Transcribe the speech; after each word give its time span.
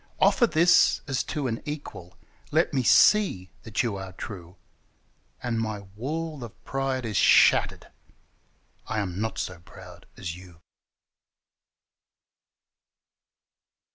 Offer 0.19 0.47
this 0.47 1.01
as 1.07 1.21
to 1.25 1.45
an 1.45 1.61
equal— 1.63 2.17
let 2.59 2.73
me 2.73 2.81
see 2.81 3.51
that 3.61 3.83
you 3.83 3.97
are 3.97 4.13
true, 4.13 4.55
And 5.43 5.59
my 5.61 5.81
wall 5.95 6.43
of 6.43 6.63
pride 6.65 7.05
is 7.05 7.17
shattered: 7.17 7.85
I 8.87 8.97
am 8.97 9.21
not 9.21 9.37
so 9.37 9.59
proud 9.59 10.07
as 10.17 10.35
you! 10.35 10.59